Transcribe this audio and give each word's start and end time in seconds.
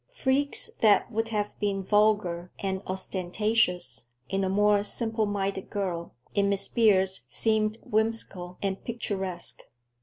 Freaks 0.09 0.73
that 0.77 1.11
would 1.11 1.27
have 1.27 1.53
been 1.59 1.83
vulgar 1.83 2.51
and 2.57 2.81
ostentatious 2.87 4.07
in 4.29 4.43
a 4.43 4.49
more 4.49 4.81
simpleminded 4.83 5.69
girl, 5.69 6.15
in 6.33 6.49
Miss 6.49 6.67
Beers 6.67 7.23
seemed 7.27 7.77
whimsical 7.85 8.57
and 8.63 8.83
picturesque. 8.83 9.59